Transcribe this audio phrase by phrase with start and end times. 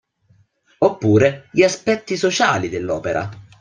[0.79, 3.29] Oppure gli aspetti sociali dell'opera.